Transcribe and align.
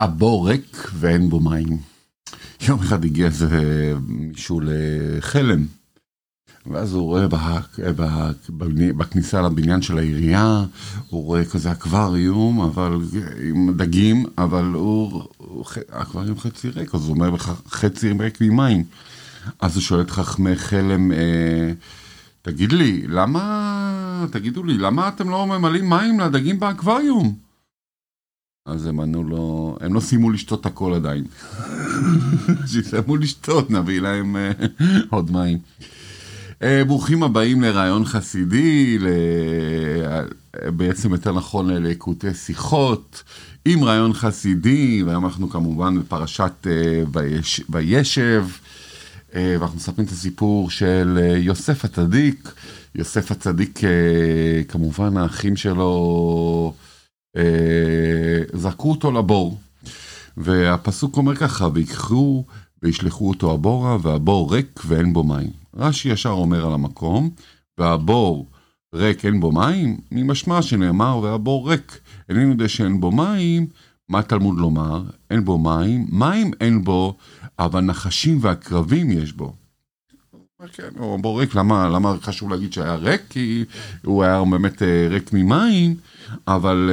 הבור 0.00 0.48
ריק 0.48 0.90
ואין 0.94 1.28
בו 1.28 1.40
מים. 1.40 1.78
יום 2.68 2.80
אחד 2.80 3.04
הגיע 3.04 3.26
איזה 3.26 3.48
מישהו 4.08 4.60
לחלם, 4.64 5.66
ואז 6.66 6.94
הוא 6.94 7.02
רואה 7.02 7.26
בכניסה 8.96 9.42
לבניין 9.42 9.82
של 9.82 9.98
העירייה, 9.98 10.64
הוא 11.08 11.24
רואה 11.24 11.44
כזה 11.44 11.72
אקווריום, 11.72 12.60
אבל 12.60 12.98
עם 13.48 13.72
דגים, 13.76 14.26
אבל 14.38 14.64
הוא, 14.64 15.22
אקווריום 15.90 16.38
חצי 16.38 16.70
ריק, 16.70 16.94
אז 16.94 17.04
הוא 17.06 17.14
אומר 17.14 17.36
חצי 17.68 18.12
ריק 18.20 18.40
ממים. 18.40 18.84
אז 19.60 19.74
הוא 19.74 19.82
שואל 19.82 20.00
את 20.00 20.10
חכמי 20.10 20.56
חלם, 20.56 21.12
אה, 21.12 21.72
תגיד 22.42 22.72
לי, 22.72 23.06
למה, 23.08 24.26
תגידו 24.30 24.64
לי, 24.64 24.78
למה 24.78 25.08
אתם 25.08 25.30
לא 25.30 25.46
ממלאים 25.46 25.90
מים 25.90 26.20
לדגים 26.20 26.60
באקווריום? 26.60 27.49
אז 28.66 28.86
הם 28.86 29.00
ענו 29.00 29.24
לו, 29.24 29.76
הם 29.80 29.94
לא 29.94 30.00
סיימו 30.00 30.30
לשתות 30.30 30.66
הכל 30.66 30.94
עדיין. 30.94 31.24
שיסיימו 32.70 33.16
לשתות, 33.16 33.70
נביא 33.70 34.00
להם 34.00 34.36
אה, 34.36 34.52
עוד 35.10 35.30
מים. 35.30 35.58
אה, 36.62 36.84
ברוכים 36.84 37.22
הבאים 37.22 37.62
לרעיון 37.62 38.04
חסידי, 38.04 38.98
בעצם 40.66 41.12
יותר 41.12 41.32
נכון 41.32 41.70
ללקוטי 41.70 42.34
שיחות 42.34 43.22
עם 43.64 43.84
רעיון 43.84 44.12
חסידי, 44.12 45.02
והיום 45.02 45.24
אנחנו 45.24 45.50
כמובן 45.50 45.98
בפרשת 46.00 46.66
וישב, 47.68 48.46
ואנחנו 49.34 49.76
מספרים 49.76 50.06
את 50.06 50.12
הסיפור 50.12 50.70
של 50.70 51.18
יוסף 51.36 51.84
הצדיק. 51.84 52.52
יוסף 52.94 53.30
הצדיק, 53.30 53.80
כמובן 54.68 55.16
האחים 55.16 55.56
שלו, 55.56 56.74
זרקו 58.52 58.90
אותו 58.90 59.12
לבור, 59.12 59.58
והפסוק 60.36 61.16
אומר 61.16 61.36
ככה, 61.36 61.68
ויקחו 61.74 62.44
וישלחו 62.82 63.28
אותו 63.28 63.52
הבורה, 63.52 63.96
והבור 64.02 64.54
ריק 64.54 64.80
ואין 64.86 65.12
בו 65.12 65.24
מים. 65.24 65.50
רש"י 65.76 66.08
ישר 66.08 66.30
אומר 66.30 66.66
על 66.66 66.72
המקום, 66.72 67.30
והבור 67.78 68.46
ריק 68.94 69.24
אין 69.24 69.40
בו 69.40 69.52
מים, 69.52 69.96
ממשמע 70.10 70.62
שנאמר, 70.62 71.18
והבור 71.22 71.70
ריק. 71.70 72.00
איננו 72.28 72.50
יודע 72.50 72.68
שאין 72.68 73.00
בו 73.00 73.12
מים, 73.12 73.66
מה 74.08 74.22
תלמוד 74.22 74.58
לומר? 74.58 75.02
אין 75.30 75.44
בו 75.44 75.58
מים, 75.58 76.06
מים 76.12 76.50
אין 76.60 76.84
בו, 76.84 77.16
אבל 77.58 77.80
נחשים 77.80 78.38
ועקרבים 78.40 79.10
יש 79.10 79.32
בו. 79.32 79.52
כן, 80.72 80.88
הוא 80.98 81.18
בור 81.20 81.40
ריק, 81.40 81.54
למה, 81.54 81.88
למה 81.88 82.14
חשוב 82.22 82.50
להגיד 82.50 82.72
שהיה 82.72 82.94
ריק? 82.94 83.22
כי 83.28 83.64
הוא 84.04 84.24
היה 84.24 84.42
באמת 84.50 84.82
ריק 85.10 85.32
ממים, 85.32 85.94
אבל 86.48 86.90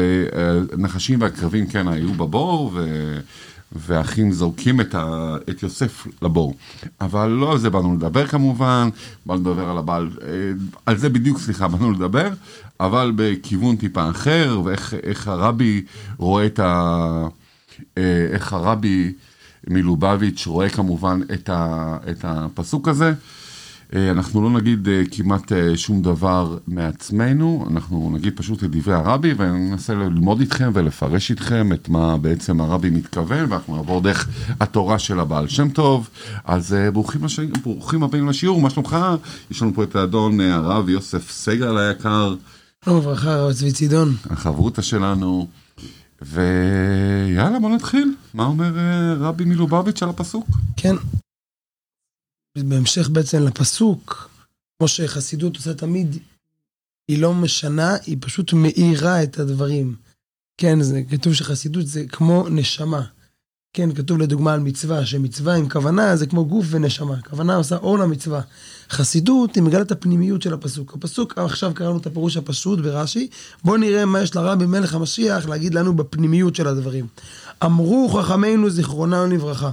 נחשים 0.77 1.21
ועקרבים 1.21 1.67
כן 1.67 1.87
היו 1.87 2.13
בבור, 2.13 2.71
ו... 2.73 3.19
והאחים 3.71 4.31
זורקים 4.31 4.81
את, 4.81 4.95
ה, 4.95 5.35
את 5.49 5.63
יוסף 5.63 6.07
לבור. 6.21 6.55
אבל 7.01 7.27
לא 7.27 7.51
על 7.51 7.57
זה 7.57 7.69
באנו 7.69 7.95
לדבר 7.95 8.27
כמובן, 8.27 8.89
באנו 9.25 9.39
לדבר 9.39 9.69
על 9.69 9.77
הבעל, 9.77 10.09
על 10.85 10.97
זה 10.97 11.09
בדיוק, 11.09 11.39
סליחה, 11.39 11.67
באנו 11.77 11.91
לדבר, 11.91 12.29
אבל 12.79 13.11
בכיוון 13.15 13.75
טיפה 13.75 14.09
אחר, 14.09 14.61
ואיך 14.63 15.27
הרבי 15.27 15.85
רואה 16.17 16.45
את 16.45 16.59
ה... 16.59 17.27
איך 18.33 18.53
הרבי 18.53 19.13
מלובביץ' 19.67 20.47
רואה 20.47 20.69
כמובן 20.69 21.19
את, 21.33 21.49
ה, 21.49 21.97
את 22.11 22.25
הפסוק 22.27 22.87
הזה. 22.87 23.13
אנחנו 23.95 24.41
לא 24.41 24.49
נגיד 24.49 24.87
כמעט 25.11 25.51
שום 25.75 26.01
דבר 26.01 26.57
מעצמנו, 26.67 27.67
אנחנו 27.71 28.11
נגיד 28.13 28.37
פשוט 28.37 28.63
את 28.63 28.71
דברי 28.71 28.93
הרבי 28.93 29.33
וננסה 29.37 29.93
ללמוד 29.93 30.39
איתכם 30.39 30.71
ולפרש 30.73 31.31
איתכם 31.31 31.73
את 31.73 31.89
מה 31.89 32.17
בעצם 32.17 32.61
הרבי 32.61 32.89
מתכוון, 32.89 33.51
ואנחנו 33.51 33.75
נעבור 33.75 34.01
דרך 34.01 34.27
התורה 34.59 34.99
של 34.99 35.19
הבעל 35.19 35.47
שם 35.47 35.69
טוב. 35.69 36.09
אז 36.45 36.75
ברוכים, 36.93 37.23
הש... 37.23 37.39
ברוכים 37.39 38.03
הבאים 38.03 38.29
לשיעור, 38.29 38.61
מה 38.61 38.69
שלומך? 38.69 38.97
יש 39.51 39.61
לנו 39.61 39.73
פה 39.73 39.83
את 39.83 39.95
האדון 39.95 40.39
הרב 40.39 40.89
יוסף 40.89 41.31
סגל 41.31 41.77
היקר. 41.77 42.35
שלום 42.85 42.97
וברכה, 42.97 43.33
הרב 43.33 43.53
צבי 43.53 43.71
צידון. 43.71 44.15
החברותא 44.29 44.81
שלנו. 44.81 45.47
ויאללה 46.21 47.59
בוא 47.59 47.69
נתחיל, 47.69 48.15
מה 48.33 48.45
אומר 48.45 48.73
רבי 49.19 49.45
מלובביץ' 49.45 50.03
על 50.03 50.09
הפסוק? 50.09 50.47
כן. 50.77 50.95
בהמשך 52.63 53.09
בעצם 53.09 53.43
לפסוק, 53.43 54.29
כמו 54.79 54.87
שחסידות 54.87 55.55
עושה 55.55 55.73
תמיד, 55.73 56.17
היא 57.07 57.21
לא 57.21 57.33
משנה, 57.33 57.95
היא 58.05 58.17
פשוט 58.19 58.53
מאירה 58.53 59.23
את 59.23 59.39
הדברים. 59.39 59.95
כן, 60.57 60.81
זה 60.81 61.01
כתוב 61.09 61.33
שחסידות 61.33 61.87
זה 61.87 62.05
כמו 62.07 62.49
נשמה. 62.49 63.01
כן, 63.73 63.93
כתוב 63.93 64.17
לדוגמה 64.17 64.53
על 64.53 64.59
מצווה, 64.59 65.05
שמצווה 65.05 65.55
עם 65.55 65.69
כוונה 65.69 66.15
זה 66.15 66.27
כמו 66.27 66.45
גוף 66.45 66.65
ונשמה. 66.69 67.21
כוונה 67.21 67.55
עושה 67.55 67.75
אור 67.75 67.97
למצווה. 67.97 68.41
חסידות 68.89 69.55
היא 69.55 69.63
מגלה 69.63 69.81
את 69.81 69.91
הפנימיות 69.91 70.41
של 70.41 70.53
הפסוק. 70.53 70.93
הפסוק, 70.93 71.37
עכשיו 71.37 71.71
קראנו 71.73 71.97
את 71.97 72.05
הפירוש 72.05 72.37
הפשוט 72.37 72.79
ברש"י, 72.79 73.29
בואו 73.63 73.77
נראה 73.77 74.05
מה 74.05 74.21
יש 74.21 74.35
לרבי 74.35 74.65
מלך 74.65 74.93
המשיח 74.93 75.47
להגיד 75.47 75.73
לנו 75.73 75.95
בפנימיות 75.95 76.55
של 76.55 76.67
הדברים. 76.67 77.07
אמרו 77.65 78.09
חכמינו 78.09 78.69
זיכרונם 78.69 79.31
לברכה, 79.31 79.71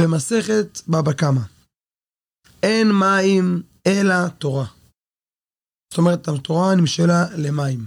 במסכת 0.00 0.80
בבא 0.88 1.12
קמא. 1.12 1.40
אין 2.62 2.88
מים 2.92 3.62
אלא 3.86 4.28
תורה. 4.28 4.66
זאת 5.92 5.98
אומרת, 5.98 6.28
התורה 6.28 6.74
נמשלה 6.74 7.24
למים. 7.36 7.86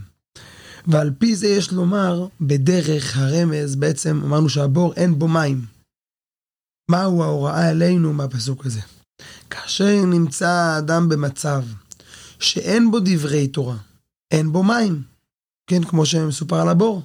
ועל 0.88 1.12
פי 1.20 1.36
זה 1.36 1.48
יש 1.48 1.72
לומר, 1.72 2.28
בדרך 2.42 3.18
הרמז, 3.18 3.76
בעצם 3.76 4.22
אמרנו 4.26 4.50
שהבור 4.50 4.94
אין 4.94 5.20
בו 5.20 5.28
מים. 5.28 5.66
מהו 6.92 7.24
ההוראה 7.24 7.70
אלינו 7.72 8.14
מהפסוק 8.14 8.66
הזה? 8.66 8.82
כאשר 9.50 10.06
נמצא 10.06 10.50
האדם 10.50 11.10
במצב 11.10 11.64
שאין 12.40 12.92
בו 12.92 13.00
דברי 13.00 13.48
תורה, 13.48 13.78
אין 14.32 14.52
בו 14.52 14.64
מים, 14.64 15.04
כן, 15.68 15.84
כמו 15.84 16.06
שמסופר 16.06 16.56
על 16.56 16.70
הבור. 16.70 17.02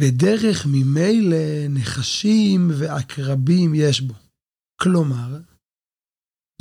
בדרך 0.00 0.66
ממילא 0.66 1.36
נחשים 1.68 2.70
ועקרבים 2.78 3.74
יש 3.74 4.00
בו. 4.00 4.14
כלומר, 4.76 5.38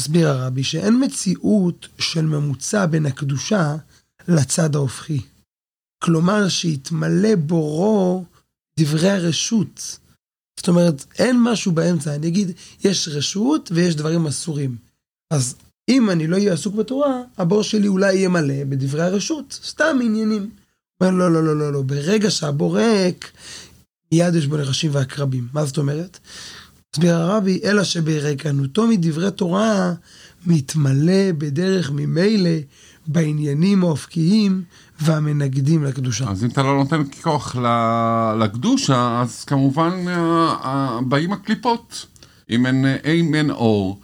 מסביר 0.02 0.30
הרבי 0.30 0.64
שאין 0.64 1.03
מציאות 1.03 1.88
של 2.00 2.26
ממוצע 2.26 2.86
בין 2.86 3.06
הקדושה 3.06 3.76
לצד 4.28 4.76
ההופכי. 4.76 5.22
כלומר 6.03 6.50
שהתמלא 6.50 7.36
בורו 7.36 8.26
דברי 8.80 9.09
הרשות. 9.09 10.00
זאת 10.59 10.68
אומרת, 10.68 11.06
אין 11.20 11.38
משהו 11.44 11.72
באמצע. 11.72 12.16
אני 12.16 12.28
אגיד, 12.28 12.52
יש 12.84 13.08
רשות 13.08 13.72
ויש 13.74 13.96
דברים 13.96 14.28
אסורים. 14.28 14.78
אז 15.32 15.56
אם 15.90 16.09
אני 16.09 16.28
לא 16.28 16.36
אהיה 16.36 16.53
עסוק 16.53 16.76
בתורה, 16.76 17.22
הבור 17.38 17.64
שלי 17.64 17.88
אולי 17.88 18.16
יהיה 18.16 18.30
מלא 18.30 18.64
בדברי 18.70 19.03
הרשות. 19.03 19.59
סתם 19.64 19.97
עניינים. 20.03 20.50
אומר, 21.02 21.12
לא, 21.12 21.32
לא, 21.32 21.44
לא, 21.44 21.58
לא, 21.58 21.74
לא. 21.74 21.82
ברגע 21.82 22.32
שהבור 22.32 22.78
ריק, 22.78 23.32
מיד 24.12 24.36
יש 24.36 24.47
בו 24.47 24.58
נחשים 24.58 24.92
ועקרבים. 24.94 25.47
מה 25.53 25.66
זאת 25.66 25.78
אומרת? 25.78 26.20
מסביר 26.95 27.16
הרבי, 27.16 27.59
אלא 27.63 27.83
שבריקנותו 27.83 28.88
מדברי 28.88 29.31
תורה 29.31 29.94
מתמלא 30.45 31.31
בדרך 31.38 31.91
ממילא 31.91 32.50
בעניינים 33.07 33.83
האופקיים 33.83 34.63
והמנגדים 35.00 35.84
לקדושה. 35.84 36.29
אז 36.29 36.44
אם 36.44 36.50
אתה 36.50 36.63
לא 36.63 36.75
נותן 36.75 37.01
כוח 37.23 37.55
לקדושה, 38.39 39.22
אז 39.22 39.44
כמובן 39.44 40.05
באים 41.07 41.34
הקליפות. 41.34 42.05
אם 42.50 42.66
אין, 42.66 42.85
אם 43.05 43.35
אין 43.35 43.50
אור, 43.51 44.00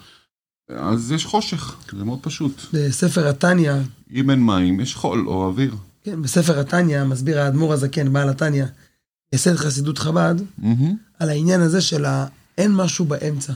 אז 0.70 1.12
יש 1.12 1.26
חושך, 1.26 1.76
זה 1.98 2.04
מאוד 2.04 2.20
פשוט. 2.22 2.62
בספר 2.74 3.28
התניא... 3.28 3.74
אם 4.14 4.30
אין 4.30 4.46
מים, 4.46 4.80
יש 4.80 4.96
חול 4.96 5.28
או 5.28 5.46
אוויר. 5.46 5.76
כן, 6.04 6.22
בספר 6.22 6.60
התניא 6.60 7.04
מסביר 7.04 7.40
האדמו"ר 7.40 7.74
הזקן, 7.74 8.14
בעל 8.14 8.30
התניא, 8.30 8.66
יסד 9.36 9.56
חסידות 9.56 9.98
חב"ד, 9.98 10.36
mm-hmm. 10.40 10.66
על 11.20 11.30
העניין 11.30 11.62
הזה 11.62 11.82
של. 11.82 12.06
אין 12.62 12.76
משהו 12.76 13.06
באמצע. 13.06 13.54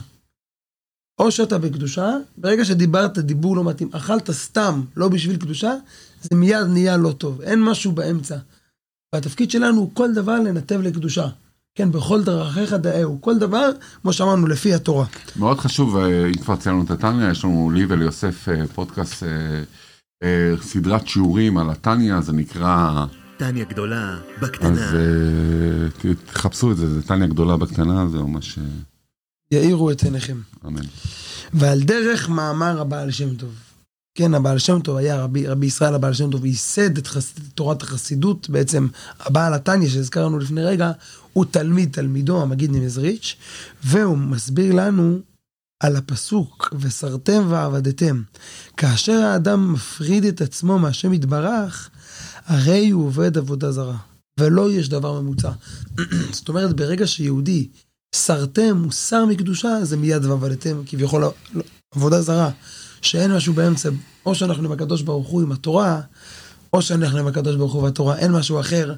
או 1.18 1.30
שאתה 1.30 1.58
בקדושה, 1.58 2.16
ברגע 2.36 2.64
שדיברת 2.64 3.18
דיבור 3.18 3.56
לא 3.56 3.64
מתאים, 3.64 3.88
אכלת 3.92 4.30
סתם, 4.30 4.82
לא 4.96 5.08
בשביל 5.08 5.36
קדושה, 5.36 5.74
זה 6.22 6.36
מיד 6.36 6.66
נהיה 6.66 6.96
לא 6.96 7.12
טוב, 7.12 7.40
אין 7.40 7.62
משהו 7.62 7.92
באמצע. 7.92 8.36
והתפקיד 9.14 9.50
שלנו 9.50 9.80
הוא 9.80 9.90
כל 9.94 10.14
דבר 10.14 10.34
לנתב 10.34 10.80
לקדושה. 10.80 11.28
כן, 11.74 11.92
בכל 11.92 12.24
דרכיך 12.24 12.72
דאהו, 12.72 13.20
כל 13.20 13.38
דבר, 13.38 13.70
כמו 14.02 14.12
שאמרנו, 14.12 14.46
לפי 14.46 14.74
התורה. 14.74 15.06
מאוד 15.36 15.58
חשוב, 15.58 15.96
אם 15.96 16.34
כבר 16.42 16.56
ציינו 16.56 16.84
את 16.84 16.90
התניא, 16.90 17.30
יש 17.30 17.44
לנו 17.44 17.70
לי 17.74 17.86
וליוסף 17.88 18.48
פודקאסט, 18.74 19.22
סדרת 20.62 21.06
שיעורים 21.06 21.58
על 21.58 21.70
התניא, 21.70 22.20
זה 22.20 22.32
נקרא... 22.32 23.06
טניה 23.36 23.64
גדולה 23.64 24.18
בקטנה. 24.42 24.68
אז 24.68 24.96
תחפשו 26.26 26.72
את 26.72 26.76
זה, 26.76 26.94
זה 26.94 27.02
טניה 27.02 27.26
גדולה 27.26 27.56
בקטנה, 27.56 28.08
זה 28.08 28.18
ממש... 28.18 28.58
יאירו 29.50 29.90
את 29.90 30.02
עיניכם. 30.02 30.40
אמן. 30.66 30.82
ועל 31.54 31.80
דרך 31.82 32.28
מאמר 32.28 32.80
הבעל 32.80 33.10
שם 33.10 33.34
טוב. 33.34 33.54
כן, 34.14 34.34
הבעל 34.34 34.58
שם 34.58 34.80
טוב 34.80 34.96
היה 34.96 35.22
רבי, 35.22 35.46
רבי 35.46 35.66
ישראל 35.66 35.94
הבעל 35.94 36.12
שם 36.12 36.30
טוב, 36.30 36.44
ייסד 36.44 36.98
את 36.98 37.06
חס, 37.06 37.34
תורת 37.54 37.82
החסידות, 37.82 38.50
בעצם 38.50 38.88
הבעל 39.20 39.54
התניא 39.54 39.88
שהזכרנו 39.88 40.38
לפני 40.38 40.64
רגע, 40.64 40.92
הוא 41.32 41.44
תלמיד 41.50 41.92
תלמידו, 41.92 42.42
המגיד 42.42 42.70
ממזריץ', 42.70 43.36
והוא 43.84 44.18
מסביר 44.18 44.74
לנו 44.74 45.18
על 45.82 45.96
הפסוק, 45.96 46.74
וסרתם 46.80 47.46
ועבדתם. 47.48 48.22
כאשר 48.76 49.12
האדם 49.12 49.72
מפריד 49.72 50.24
את 50.24 50.40
עצמו 50.40 50.78
מהשם 50.78 51.12
יתברך, 51.12 51.90
הרי 52.46 52.90
הוא 52.90 53.06
עובד 53.06 53.38
עבודה 53.38 53.72
זרה, 53.72 53.96
ולא 54.40 54.72
יש 54.72 54.88
דבר 54.88 55.20
ממוצע. 55.20 55.50
זאת 56.36 56.48
אומרת, 56.48 56.76
ברגע 56.76 57.06
שיהודי 57.06 57.68
סרתם, 58.16 58.90
שר 58.90 59.24
מקדושה, 59.24 59.84
זה 59.84 59.96
מיד 59.96 60.24
ועבדתם, 60.24 60.82
כביכול 60.86 61.24
עבודה 61.94 62.22
זרה. 62.22 62.50
שאין 63.02 63.36
משהו 63.36 63.54
באמצע, 63.54 63.88
או 64.26 64.34
שאנחנו 64.34 64.64
עם 64.64 64.72
הקדוש 64.72 65.02
ברוך 65.02 65.28
הוא 65.28 65.42
עם 65.42 65.52
התורה, 65.52 66.00
או 66.72 66.82
שאנחנו 66.82 67.18
עם 67.18 67.26
הקדוש 67.26 67.56
ברוך 67.56 67.72
הוא 67.72 67.82
והתורה, 67.82 68.18
אין 68.18 68.32
משהו 68.32 68.60
אחר. 68.60 68.94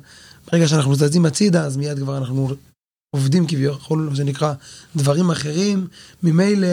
ברגע 0.53 0.69
שאנחנו 0.69 0.95
זזים 0.95 1.27
הצידה, 1.27 1.65
אז 1.65 1.77
מיד 1.77 1.99
כבר 1.99 2.19
אנחנו 2.19 2.49
עובדים 3.11 3.47
כביכול, 3.47 4.07
מה 4.11 4.17
שנקרא, 4.17 4.53
דברים 4.97 5.31
אחרים. 5.31 5.87
ממילא, 6.23 6.69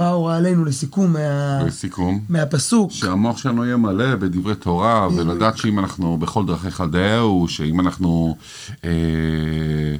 מה 0.00 0.08
הורה 0.08 0.36
עלינו 0.36 0.64
לסיכום, 0.64 1.12
מה... 1.12 1.62
לסיכום, 1.66 2.24
מהפסוק? 2.28 2.92
שהמוח 2.92 3.38
שלנו 3.38 3.64
יהיה 3.64 3.76
מלא 3.76 4.14
בדברי 4.14 4.54
תורה, 4.54 5.08
ולדעת 5.16 5.58
שאם 5.58 5.78
אנחנו 5.78 6.16
בכל 6.16 6.46
דרכיך 6.46 6.82
דאהו, 6.92 7.48
שאם 7.48 7.80
אנחנו... 7.80 8.36
אה, 8.84 9.96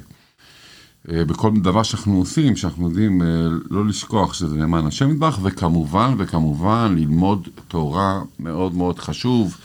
בכל 1.07 1.51
דבר 1.63 1.83
שאנחנו 1.83 2.17
עושים, 2.17 2.55
שאנחנו 2.55 2.89
יודעים 2.89 3.21
אה, 3.21 3.27
לא 3.69 3.85
לשכוח 3.85 4.33
שזה 4.33 4.55
למען 4.55 4.85
השם 4.85 5.11
יתברך, 5.11 5.39
וכמובן, 5.43 6.15
וכמובן 6.17 6.95
ללמוד 6.97 7.47
תורה 7.67 8.21
מאוד 8.39 8.75
מאוד 8.75 8.99
חשוב. 8.99 9.57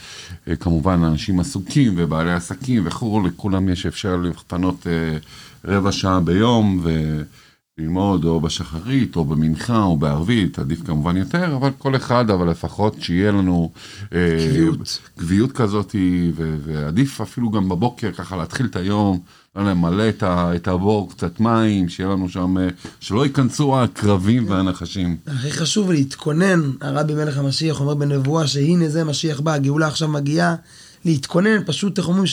אה, 0.48 0.56
כמובן, 0.56 1.04
אנשים 1.04 1.40
עסוקים 1.40 1.94
ובעלי 1.96 2.32
עסקים 2.32 2.82
וכו', 2.86 3.22
לכולם 3.26 3.68
יש 3.68 3.86
אפשר 3.86 4.16
לפנות 4.16 4.86
רבע 5.64 5.92
שעה 5.92 6.20
ביום 6.20 6.84
וללמוד 7.78 8.24
או 8.24 8.40
בשחרית 8.40 9.16
או 9.16 9.24
במנחה 9.24 9.82
או 9.82 9.96
בערבית, 9.96 10.58
עדיף 10.58 10.86
כמובן 10.86 11.16
יותר, 11.16 11.56
אבל 11.56 11.70
כל 11.78 11.96
אחד, 11.96 12.30
אבל 12.30 12.50
לפחות 12.50 12.96
שיהיה 13.00 13.32
לנו 13.32 13.72
קביעות, 14.10 15.00
קביעות 15.16 15.52
כזאת, 15.52 15.94
ועדיף 16.34 17.20
אפילו 17.20 17.50
גם 17.50 17.68
בבוקר 17.68 18.12
ככה 18.12 18.36
להתחיל 18.36 18.66
את 18.66 18.76
היום. 18.76 19.20
למלא 19.56 20.04
את 20.22 20.68
הבור, 20.68 21.10
קצת 21.10 21.40
מים, 21.40 21.88
שיהיה 21.88 22.08
לנו 22.08 22.28
שם, 22.28 22.58
אה, 22.58 22.68
שלא 23.00 23.26
ייכנסו 23.26 23.82
הקרבים 23.82 24.50
והנחשים. 24.50 25.16
הכי 25.26 25.52
חשוב 25.52 25.90
להתכונן, 25.90 26.70
הרבי 26.80 27.14
מלך 27.14 27.38
המשיח 27.38 27.80
אומר 27.80 27.94
בנבואה 27.94 28.46
שהנה 28.46 28.88
זה 28.88 29.04
משיח 29.04 29.40
בא, 29.40 29.52
הגאולה 29.52 29.86
עכשיו 29.86 30.08
מגיעה, 30.08 30.54
להתכונן, 31.04 31.64
פשוט 31.66 31.98
איך 31.98 32.08
אומרים 32.08 32.24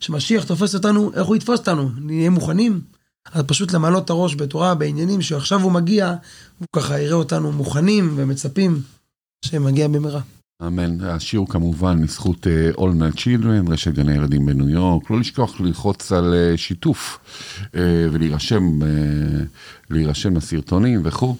שמשיח 0.00 0.44
תופס 0.44 0.74
אותנו, 0.74 1.10
איך 1.14 1.26
הוא 1.26 1.36
יתפוס 1.36 1.58
אותנו, 1.58 1.90
נהיה 2.00 2.30
מוכנים? 2.30 2.80
אז 3.32 3.42
פשוט 3.46 3.72
למלא 3.72 3.98
את 3.98 4.10
הראש 4.10 4.34
בתורה, 4.34 4.74
בעניינים 4.74 5.22
שעכשיו 5.22 5.62
הוא 5.62 5.72
מגיע, 5.72 6.14
הוא 6.58 6.66
ככה 6.72 7.00
יראה 7.00 7.16
אותנו 7.16 7.52
מוכנים 7.52 8.14
ומצפים 8.16 8.82
שמגיע 9.44 9.88
במהרה. 9.88 10.20
אמן. 10.62 11.00
השיר 11.00 11.40
הוא 11.40 11.48
כמובן 11.48 12.02
מזכות 12.02 12.46
uh, 12.46 12.76
All 12.76 12.80
Night 12.80 13.16
Children, 13.16 13.70
רשת 13.70 13.94
גני 13.94 14.14
ילדים 14.14 14.46
בניו 14.46 14.68
יורק. 14.68 15.10
לא 15.10 15.20
לשכוח 15.20 15.60
ללחוץ 15.60 16.12
על 16.12 16.34
uh, 16.34 16.56
שיתוף 16.56 17.18
uh, 17.62 17.76
ולהירשם 18.12 18.78
להירשם 19.90 20.36
לסרטונים 20.36 21.00
וכו'. 21.04 21.36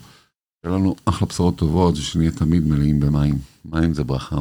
שיהיה 0.63 0.77
לנו 0.79 0.97
אחלה 1.05 1.29
בשורות 1.29 1.57
טובות 1.57 1.95
ושנהיה 1.95 2.31
תמיד 2.31 2.67
מלאים 2.67 3.01
במים. 3.01 3.39
מים 3.65 3.95
זה 3.95 4.05
ברכה. 4.05 4.37